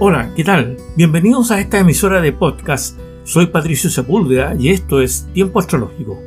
[0.00, 0.76] Hola, ¿qué tal?
[0.96, 2.98] Bienvenidos a esta emisora de podcast.
[3.22, 6.20] Soy Patricio Sepúlveda y esto es Tiempo Astrológico.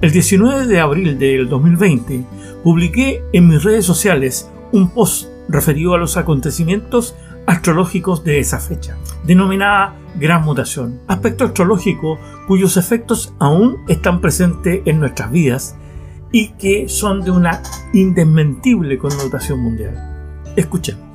[0.00, 2.24] El 19 de abril del 2020
[2.64, 7.14] publiqué en mis redes sociales un post referido a los acontecimientos
[7.46, 12.18] astrológicos de esa fecha, denominada Gran Mutación, aspecto astrológico
[12.48, 15.76] cuyos efectos aún están presentes en nuestras vidas
[16.32, 17.62] y que son de una
[17.92, 20.42] indesmentible connotación mundial.
[20.56, 21.09] Escuchemos.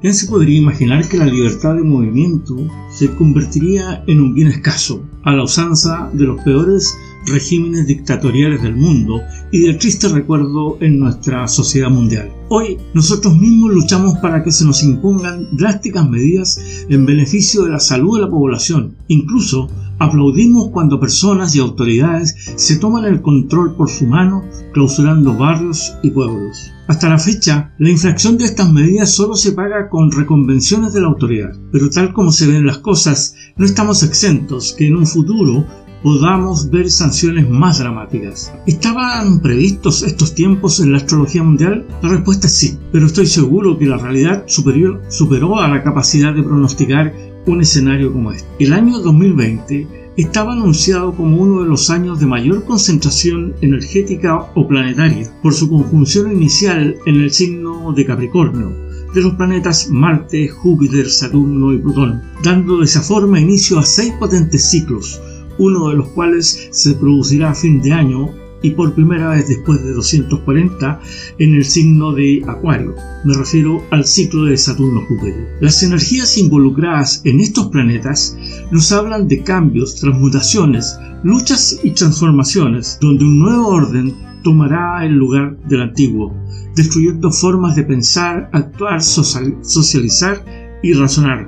[0.00, 2.56] ¿Quién se podría imaginar que la libertad de movimiento
[2.88, 8.76] se convertiría en un bien escaso, a la usanza de los peores regímenes dictatoriales del
[8.76, 12.30] mundo y del triste recuerdo en nuestra sociedad mundial.
[12.48, 17.80] Hoy nosotros mismos luchamos para que se nos impongan drásticas medidas en beneficio de la
[17.80, 18.94] salud de la población.
[19.08, 25.94] Incluso aplaudimos cuando personas y autoridades se toman el control por su mano, clausurando barrios
[26.02, 26.72] y pueblos.
[26.86, 31.08] Hasta la fecha, la infracción de estas medidas solo se paga con reconvenciones de la
[31.08, 35.66] autoridad, pero tal como se ven las cosas, no estamos exentos que en un futuro
[36.02, 38.52] podamos ver sanciones más dramáticas.
[38.66, 41.86] ¿Estaban previstos estos tiempos en la astrología mundial?
[42.02, 46.34] La respuesta es sí, pero estoy seguro que la realidad superior superó a la capacidad
[46.34, 47.12] de pronosticar
[47.52, 48.48] un escenario como este.
[48.58, 54.66] El año 2020 estaba anunciado como uno de los años de mayor concentración energética o
[54.66, 61.08] planetaria por su conjunción inicial en el signo de Capricornio de los planetas Marte, Júpiter,
[61.08, 65.20] Saturno y Plutón, dando de esa forma inicio a seis potentes ciclos,
[65.58, 69.82] uno de los cuales se producirá a fin de año y por primera vez después
[69.82, 71.00] de 240
[71.38, 72.94] en el signo de Acuario.
[73.24, 75.56] Me refiero al ciclo de Saturno-Júpiter.
[75.60, 78.36] Las energías involucradas en estos planetas
[78.70, 85.56] nos hablan de cambios, transmutaciones, luchas y transformaciones, donde un nuevo orden tomará el lugar
[85.68, 86.34] del antiguo,
[86.74, 90.44] destruyendo formas de pensar, actuar, socializar
[90.82, 91.46] y razonar,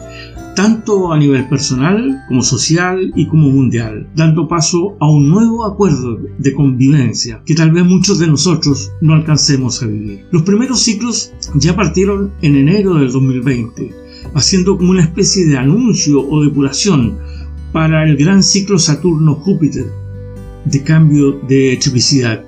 [0.60, 6.18] tanto a nivel personal como social y como mundial, dando paso a un nuevo acuerdo
[6.36, 10.26] de convivencia que tal vez muchos de nosotros no alcancemos a vivir.
[10.30, 13.90] Los primeros ciclos ya partieron en enero del 2020,
[14.34, 17.16] haciendo como una especie de anuncio o depuración
[17.72, 19.86] para el gran ciclo Saturno-Júpiter
[20.66, 22.44] de cambio de triplicidad.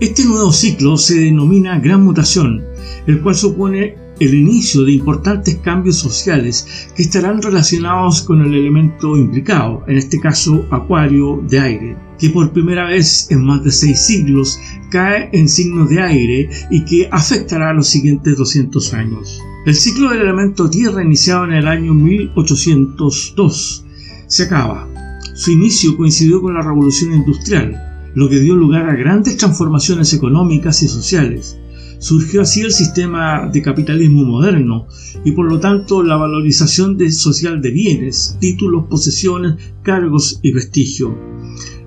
[0.00, 2.62] Este nuevo ciclo se denomina Gran Mutación,
[3.06, 9.16] el cual supone el inicio de importantes cambios sociales que estarán relacionados con el elemento
[9.16, 14.00] implicado, en este caso Acuario de aire, que por primera vez en más de seis
[14.00, 14.58] siglos
[14.90, 19.40] cae en signos de aire y que afectará a los siguientes 200 años.
[19.66, 23.84] El ciclo del elemento Tierra iniciado en el año 1802
[24.26, 24.88] se acaba.
[25.34, 30.82] Su inicio coincidió con la revolución industrial, lo que dio lugar a grandes transformaciones económicas
[30.82, 31.58] y sociales
[31.98, 34.86] Surgió así el sistema de capitalismo moderno
[35.24, 41.18] y por lo tanto la valorización social de bienes, títulos, posesiones, cargos y prestigio.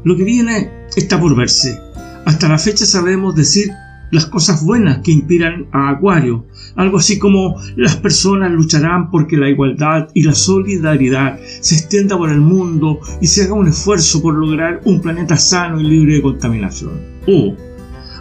[0.03, 1.79] Lo que viene está por verse.
[2.25, 3.71] Hasta la fecha sabemos decir
[4.11, 6.45] las cosas buenas que inspiran a Acuario,
[6.75, 12.29] algo así como las personas lucharán porque la igualdad y la solidaridad se extienda por
[12.29, 16.21] el mundo y se haga un esfuerzo por lograr un planeta sano y libre de
[16.21, 16.91] contaminación.
[17.25, 17.55] O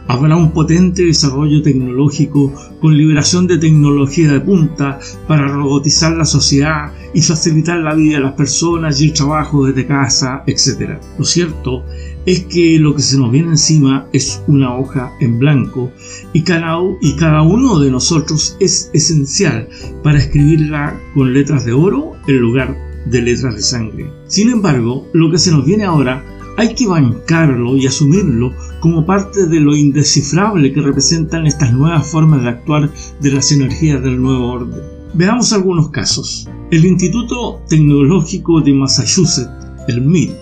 [0.08, 6.92] Habrá un potente desarrollo tecnológico con liberación de tecnología de punta para robotizar la sociedad
[7.14, 10.98] y facilitar la vida de las personas y el trabajo desde casa, etc.
[11.18, 11.84] Lo cierto
[12.26, 15.92] es que lo que se nos viene encima es una hoja en blanco
[16.32, 19.68] y cada, y cada uno de nosotros es esencial
[20.02, 24.10] para escribirla con letras de oro en lugar de letras de sangre.
[24.26, 26.24] Sin embargo, lo que se nos viene ahora
[26.56, 32.42] hay que bancarlo y asumirlo como parte de lo indescifrable que representan estas nuevas formas
[32.42, 34.80] de actuar de las energías del nuevo orden.
[35.14, 36.48] Veamos algunos casos.
[36.70, 39.50] El Instituto Tecnológico de Massachusetts,
[39.88, 40.32] el MIT,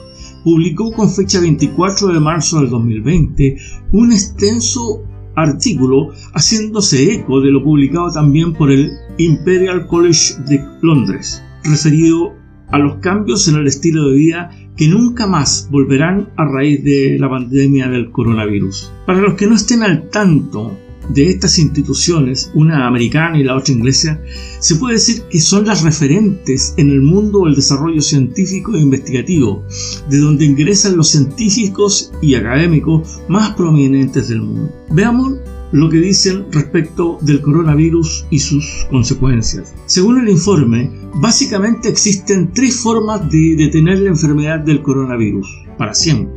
[0.44, 3.56] publicó con fecha 24 de marzo del 2020
[3.92, 5.02] un extenso
[5.34, 12.34] artículo haciéndose eco de lo publicado también por el Imperial College de Londres, referido
[12.70, 17.18] a los cambios en el estilo de vida que nunca más volverán a raíz de
[17.18, 18.92] la pandemia del coronavirus.
[19.06, 20.78] Para los que no estén al tanto
[21.08, 24.20] de estas instituciones, una americana y la otra inglesa,
[24.60, 29.64] se puede decir que son las referentes en el mundo del desarrollo científico e investigativo,
[30.08, 34.70] de donde ingresan los científicos y académicos más prominentes del mundo.
[34.90, 35.38] Veamos
[35.72, 39.74] lo que dicen respecto del coronavirus y sus consecuencias.
[39.86, 46.34] Según el informe, básicamente existen tres formas de detener la enfermedad del coronavirus, para siempre.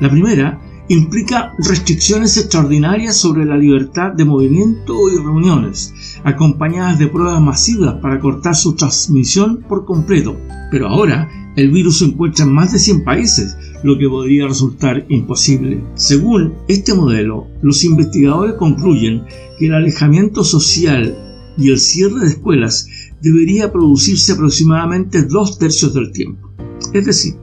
[0.00, 5.94] La primera implica restricciones extraordinarias sobre la libertad de movimiento y reuniones,
[6.24, 10.36] acompañadas de pruebas masivas para cortar su transmisión por completo.
[10.70, 15.06] Pero ahora el virus se encuentra en más de 100 países, lo que podría resultar
[15.08, 15.84] imposible.
[15.94, 19.22] Según este modelo, los investigadores concluyen
[19.58, 21.16] que el alejamiento social
[21.56, 22.88] y el cierre de escuelas
[23.24, 26.50] debería producirse aproximadamente dos tercios del tiempo.
[26.92, 27.34] Es decir,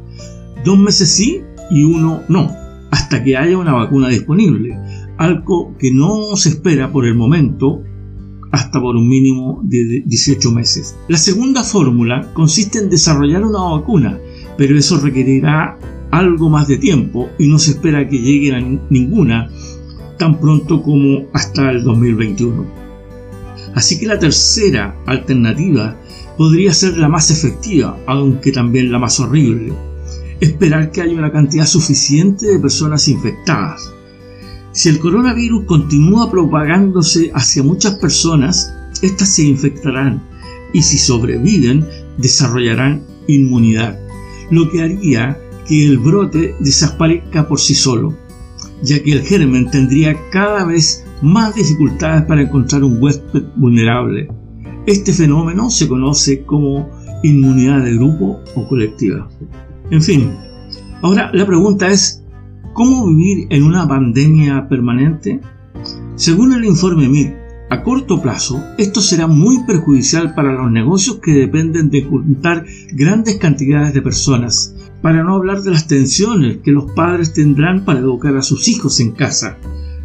[0.64, 1.42] dos meses sí
[1.72, 2.52] y uno no,
[2.92, 4.78] hasta que haya una vacuna disponible,
[5.18, 7.84] algo que no se espera por el momento
[8.52, 10.96] hasta por un mínimo de 18 meses.
[11.08, 14.20] La segunda fórmula consiste en desarrollar una vacuna,
[14.58, 15.80] pero eso requerirá
[16.12, 19.50] algo más de tiempo y no se espera que llegue a ninguna
[20.20, 22.81] tan pronto como hasta el 2021.
[23.76, 25.98] Así que la tercera alternativa
[26.38, 29.74] podría ser la más efectiva, aunque también la más horrible.
[30.40, 33.94] Esperar que haya una cantidad suficiente de personas infectadas.
[34.72, 40.24] Si el coronavirus continúa propagándose hacia muchas personas, éstas se infectarán
[40.74, 41.86] y si sobreviven
[42.18, 44.00] desarrollarán inmunidad,
[44.50, 45.38] lo que haría
[45.68, 48.16] que el brote desaparezca por sí solo,
[48.82, 54.30] ya que el germen tendría cada vez más dificultades para encontrar un huésped vulnerable.
[54.86, 56.90] Este fenómeno se conoce como
[57.24, 59.30] inmunidad de grupo o colectiva.
[59.92, 60.32] En fin,
[61.02, 62.24] ahora la pregunta es,
[62.74, 65.40] ¿cómo vivir en una pandemia permanente?
[66.16, 71.32] Según el informe MIR, a corto plazo, esto será muy perjudicial para los negocios que
[71.32, 76.92] dependen de juntar grandes cantidades de personas, para no hablar de las tensiones que los
[76.92, 79.58] padres tendrán para educar a sus hijos en casa,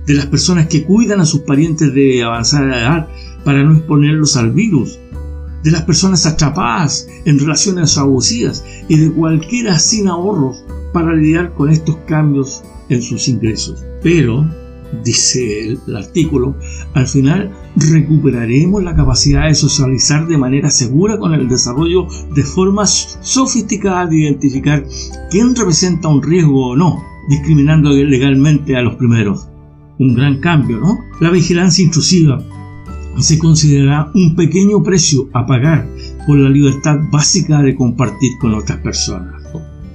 [0.07, 3.09] de las personas que cuidan a sus parientes de avanzada edad
[3.45, 4.99] para no exponerlos al virus,
[5.63, 11.71] de las personas atrapadas en relaciones abusivas y de cualquiera sin ahorros para lidiar con
[11.71, 13.83] estos cambios en sus ingresos.
[14.03, 14.49] Pero
[15.05, 16.55] dice el, artículo,
[16.95, 23.19] al final recuperaremos la capacidad de socializar de manera segura con el desarrollo de formas
[23.23, 24.85] sofisticadas de identificar
[25.31, 29.49] quién representa un riesgo o no, discriminando legalmente a los primeros.
[29.99, 30.99] Un gran cambio, ¿no?
[31.21, 32.43] La vigilancia intrusiva
[33.19, 35.89] se considerará un pequeño precio a pagar
[36.27, 39.43] por la libertad básica de compartir con otras personas.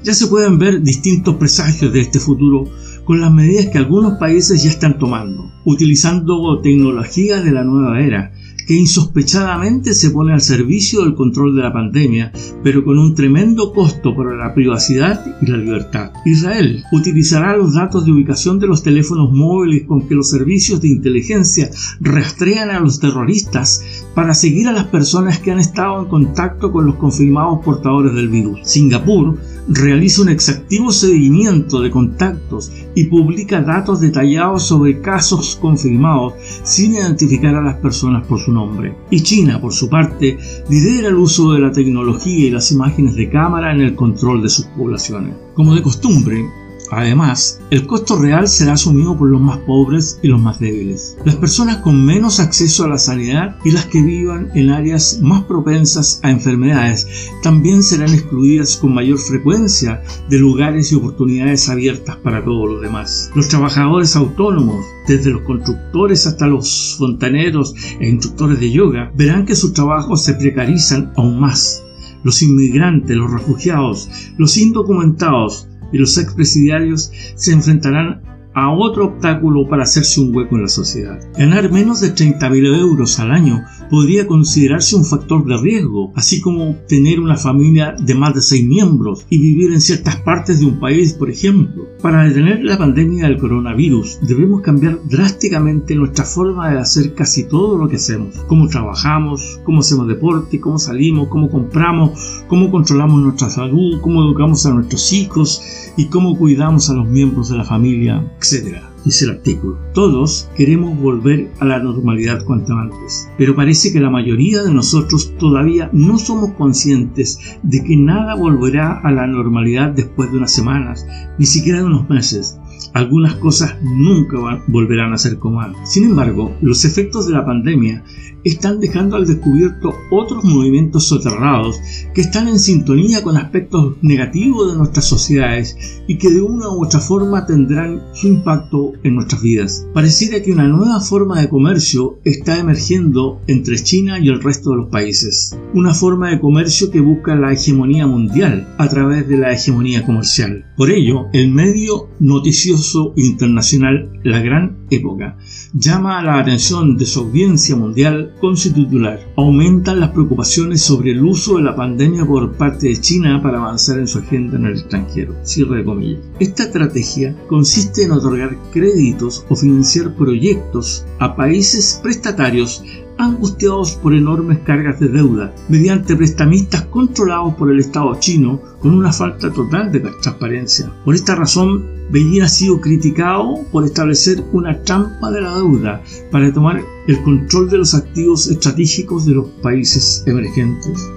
[0.03, 2.67] Ya se pueden ver distintos presagios de este futuro
[3.05, 8.31] con las medidas que algunos países ya están tomando, utilizando tecnologías de la nueva era,
[8.71, 12.31] que insospechadamente se pone al servicio del control de la pandemia,
[12.63, 16.13] pero con un tremendo costo para la privacidad y la libertad.
[16.23, 20.87] Israel utilizará los datos de ubicación de los teléfonos móviles con que los servicios de
[20.87, 21.69] inteligencia
[21.99, 23.83] rastrean a los terroristas
[24.15, 28.29] para seguir a las personas que han estado en contacto con los confirmados portadores del
[28.29, 28.61] virus.
[28.63, 29.37] Singapur
[29.73, 36.33] realiza un exactivo seguimiento de contactos y publica datos detallados sobre casos confirmados
[36.63, 38.95] sin identificar a las personas por su nombre.
[39.09, 40.37] Y China, por su parte,
[40.69, 44.49] lidera el uso de la tecnología y las imágenes de cámara en el control de
[44.49, 45.35] sus poblaciones.
[45.53, 46.43] Como de costumbre,
[46.91, 51.17] Además, el costo real será asumido por los más pobres y los más débiles.
[51.23, 55.43] Las personas con menos acceso a la sanidad y las que vivan en áreas más
[55.45, 57.07] propensas a enfermedades
[57.41, 63.31] también serán excluidas con mayor frecuencia de lugares y oportunidades abiertas para todos los demás.
[63.35, 69.55] Los trabajadores autónomos, desde los constructores hasta los fontaneros e instructores de yoga, verán que
[69.55, 71.83] sus trabajos se precarizan aún más.
[72.23, 78.21] Los inmigrantes, los refugiados, los indocumentados, y los expresidiarios se enfrentarán
[78.53, 81.19] a otro obstáculo para hacerse un hueco en la sociedad.
[81.37, 86.77] Ganar menos de 30.000 euros al año podría considerarse un factor de riesgo, así como
[86.87, 90.79] tener una familia de más de 6 miembros y vivir en ciertas partes de un
[90.79, 91.89] país, por ejemplo.
[92.01, 97.77] Para detener la pandemia del coronavirus debemos cambiar drásticamente nuestra forma de hacer casi todo
[97.77, 98.33] lo que hacemos.
[98.47, 104.65] Cómo trabajamos, cómo hacemos deporte, cómo salimos, cómo compramos, cómo controlamos nuestra salud, cómo educamos
[104.65, 105.61] a nuestros hijos
[105.97, 108.90] y cómo cuidamos a los miembros de la familia, etc.
[109.03, 109.77] Dice el artículo.
[109.93, 115.33] Todos queremos volver a la normalidad cuanto antes, pero parece que la mayoría de nosotros
[115.39, 121.05] todavía no somos conscientes de que nada volverá a la normalidad después de unas semanas,
[121.39, 122.60] ni siquiera de unos meses
[122.93, 125.91] algunas cosas nunca volverán a ser como antes.
[125.91, 128.03] Sin embargo, los efectos de la pandemia
[128.43, 131.79] están dejando al descubierto otros movimientos soterrados
[132.13, 136.83] que están en sintonía con aspectos negativos de nuestras sociedades y que de una u
[136.83, 139.87] otra forma tendrán su impacto en nuestras vidas.
[139.93, 144.77] Pareciera que una nueva forma de comercio está emergiendo entre China y el resto de
[144.77, 145.57] los países.
[145.73, 150.65] Una forma de comercio que busca la hegemonía mundial a través de la hegemonía comercial.
[150.75, 155.37] Por ello, el medio noticioso prestigioso internacional La Gran Época.
[155.73, 159.19] Llama la atención de su audiencia mundial con su titular.
[159.37, 163.99] Aumentan las preocupaciones sobre el uso de la pandemia por parte de China para avanzar
[163.99, 165.35] en su agenda en el extranjero.
[165.43, 166.21] Cierre de comillas.
[166.39, 172.83] Esta estrategia consiste en otorgar créditos o financiar proyectos a países prestatarios
[173.17, 179.11] angustiados por enormes cargas de deuda, mediante prestamistas controlados por el Estado chino con una
[179.11, 180.91] falta total de transparencia.
[181.05, 186.51] Por esta razón, Beijing ha sido criticado por establecer una trampa de la deuda para
[186.51, 191.09] tomar el control de los activos estratégicos de los países emergentes.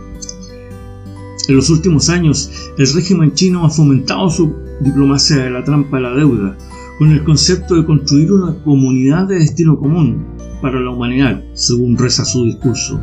[1.49, 6.03] En los últimos años, el régimen chino ha fomentado su diplomacia de la trampa de
[6.05, 6.57] la deuda,
[6.99, 10.25] con el concepto de construir una comunidad de destino común,
[10.63, 12.99] para la humanidad, según reza su discurso.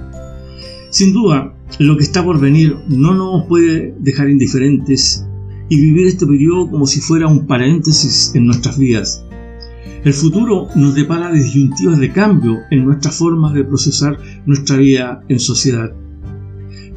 [0.90, 5.28] Sin duda, lo que está por venir no nos puede dejar indiferentes
[5.72, 9.24] y vivir este periodo como si fuera un paréntesis en nuestras vidas.
[10.04, 15.40] El futuro nos depara disyuntivas de cambio en nuestras formas de procesar nuestra vida en
[15.40, 15.94] sociedad.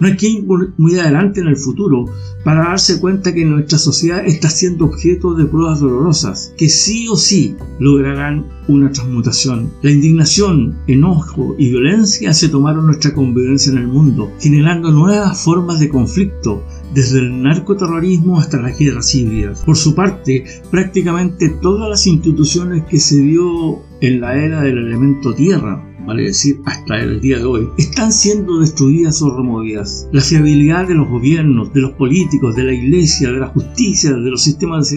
[0.00, 0.44] No hay que
[0.76, 2.06] muy adelante en el futuro
[2.44, 7.16] para darse cuenta que nuestra sociedad está siendo objeto de pruebas dolorosas, que sí o
[7.16, 9.70] sí lograrán una transmutación.
[9.82, 15.80] La indignación, enojo y violencia se tomaron nuestra convivencia en el mundo, generando nuevas formas
[15.80, 19.62] de conflicto, desde el narcoterrorismo hasta las guerras híbridas.
[19.64, 25.34] Por su parte, prácticamente todas las instituciones que se dio en la era del elemento
[25.34, 30.08] tierra, vale decir hasta el día de hoy, están siendo destruidas o removidas.
[30.12, 34.30] La fiabilidad de los gobiernos, de los políticos, de la iglesia, de la justicia, de
[34.30, 34.94] los sistemas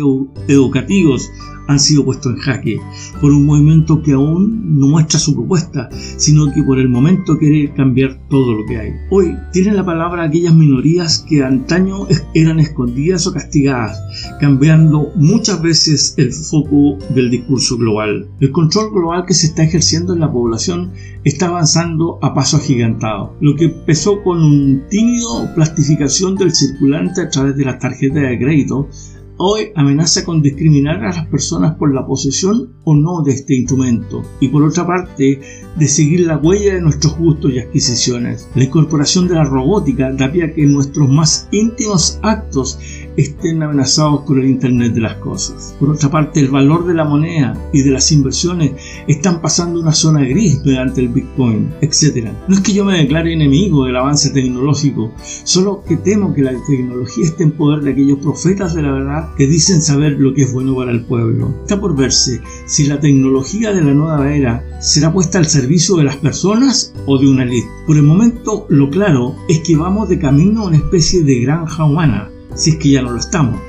[0.47, 1.29] educativos,
[1.67, 2.79] han sido puestos en jaque
[3.21, 7.73] por un movimiento que aún no muestra su propuesta, sino que por el momento quiere
[7.73, 8.91] cambiar todo lo que hay.
[9.09, 13.99] Hoy tienen la palabra aquellas minorías que antaño eran escondidas o castigadas,
[14.39, 18.27] cambiando muchas veces el foco del discurso global.
[18.39, 20.91] El control global que se está ejerciendo en la población
[21.23, 23.35] está avanzando a paso agigantado.
[23.41, 28.39] Lo que empezó con un tímido plastificación del circulante a través de las tarjetas de
[28.39, 28.89] crédito
[29.37, 34.23] hoy amenaza con discriminar a las personas por la posesión o no de este instrumento
[34.39, 35.39] y por otra parte
[35.75, 38.49] de seguir la huella de nuestros gustos y adquisiciones.
[38.55, 42.79] La incorporación de la robótica da pie a que nuestros más íntimos actos
[43.17, 45.75] estén amenazados por el Internet de las Cosas.
[45.79, 48.73] Por otra parte, el valor de la moneda y de las inversiones
[49.07, 52.29] están pasando una zona gris mediante el Bitcoin, etc.
[52.47, 55.11] No es que yo me declare enemigo del avance tecnológico,
[55.43, 59.29] solo que temo que la tecnología esté en poder de aquellos profetas de la verdad
[59.35, 61.53] que dicen saber lo que es bueno para el pueblo.
[61.61, 66.03] Está por verse si la tecnología de la nueva era será puesta al servicio de
[66.03, 67.67] las personas o de una élite.
[67.87, 71.83] Por el momento, lo claro es que vamos de camino a una especie de granja
[71.83, 73.59] humana si es que ya no lo estamos,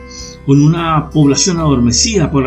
[0.47, 2.45] con una población adormecida por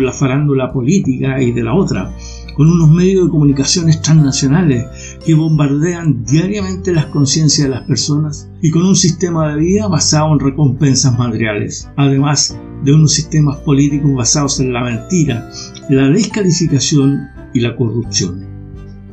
[0.00, 2.10] la, farándula política y de la otra,
[2.56, 4.86] con unos medios de comunicaciones transnacionales
[5.24, 10.32] que bombardean diariamente las conciencias de las personas y con un sistema de vida basado
[10.32, 15.50] en recompensas materiales, además de unos sistemas políticos basados en la mentira,
[15.90, 18.46] la descalificación y la corrupción.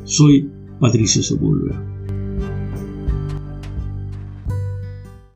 [0.05, 1.88] Soy Patricio Sepúlveda.